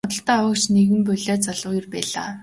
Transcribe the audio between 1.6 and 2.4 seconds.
эр байлаа.